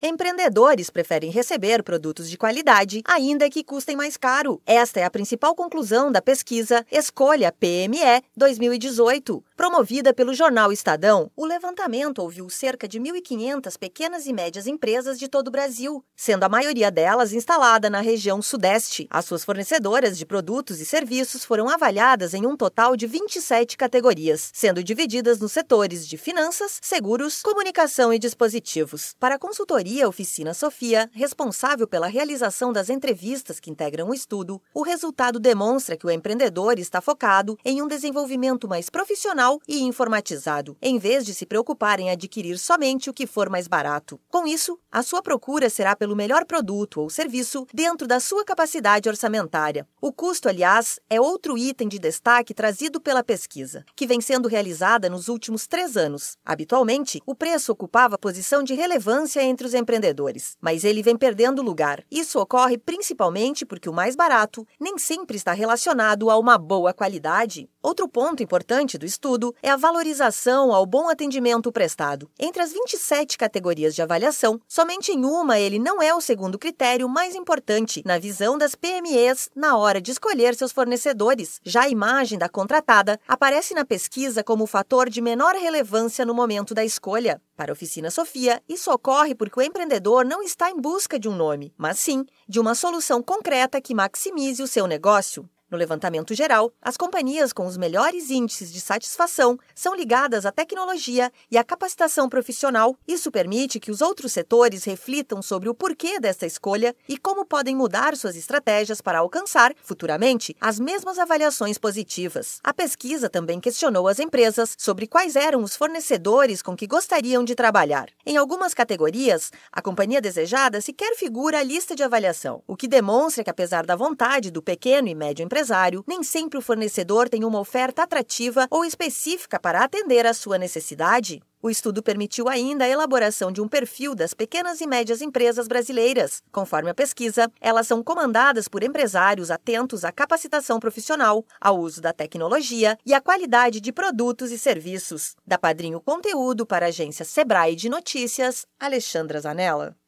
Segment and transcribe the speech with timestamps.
[0.00, 4.62] Empreendedores preferem receber produtos de qualidade, ainda que custem mais caro.
[4.64, 9.44] Esta é a principal conclusão da pesquisa Escolha PME 2018.
[9.56, 15.26] Promovida pelo jornal Estadão, o levantamento ouviu cerca de 1.500 pequenas e médias empresas de
[15.26, 19.08] todo o Brasil, sendo a maioria delas instalada na região Sudeste.
[19.10, 24.48] As suas fornecedoras de produtos e serviços foram avaliadas em um total de 27 categorias,
[24.54, 29.16] sendo divididas nos setores de finanças, seguros, comunicação e dispositivos.
[29.18, 34.82] Para consultoria consultoria Oficina Sofia, responsável pela realização das entrevistas que integram o estudo, o
[34.82, 40.98] resultado demonstra que o empreendedor está focado em um desenvolvimento mais profissional e informatizado, em
[40.98, 44.20] vez de se preocupar em adquirir somente o que for mais barato.
[44.28, 49.08] Com isso, a sua procura será pelo melhor produto ou serviço dentro da sua capacidade
[49.08, 49.86] orçamentária.
[50.02, 55.08] O custo, aliás, é outro item de destaque trazido pela pesquisa, que vem sendo realizada
[55.08, 56.36] nos últimos três anos.
[56.44, 62.04] Habitualmente, o preço ocupava posição de relevância entre os empreendedores, mas ele vem perdendo lugar.
[62.10, 67.68] Isso ocorre principalmente porque o mais barato nem sempre está relacionado a uma boa qualidade.
[67.80, 72.28] Outro ponto importante do estudo é a valorização ao bom atendimento prestado.
[72.38, 77.08] Entre as 27 categorias de avaliação, somente em uma ele não é o segundo critério
[77.08, 81.60] mais importante na visão das PMEs na hora de escolher seus fornecedores.
[81.64, 86.34] Já a imagem da contratada aparece na pesquisa como o fator de menor relevância no
[86.34, 87.40] momento da escolha.
[87.56, 91.36] Para a Oficina Sofia, isso ocorre porque o empreendedor não está em busca de um
[91.36, 95.48] nome, mas sim de uma solução concreta que maximize o seu negócio.
[95.70, 101.30] No levantamento geral, as companhias com os melhores índices de satisfação são ligadas à tecnologia
[101.50, 102.96] e à capacitação profissional.
[103.06, 107.76] Isso permite que os outros setores reflitam sobre o porquê desta escolha e como podem
[107.76, 112.60] mudar suas estratégias para alcançar, futuramente, as mesmas avaliações positivas.
[112.64, 117.54] A pesquisa também questionou as empresas sobre quais eram os fornecedores com que gostariam de
[117.54, 118.08] trabalhar.
[118.24, 123.44] Em algumas categorias, a companhia desejada sequer figura a lista de avaliação, o que demonstra
[123.44, 127.44] que, apesar da vontade do pequeno e médio empresário, empresário, nem sempre o fornecedor tem
[127.44, 131.42] uma oferta atrativa ou específica para atender à sua necessidade.
[131.60, 136.44] O estudo permitiu ainda a elaboração de um perfil das pequenas e médias empresas brasileiras.
[136.52, 142.12] Conforme a pesquisa, elas são comandadas por empresários atentos à capacitação profissional, ao uso da
[142.12, 145.34] tecnologia e à qualidade de produtos e serviços.
[145.44, 149.98] Da Padrinho Conteúdo para a agência Sebrae de Notícias, Alexandra Zanella.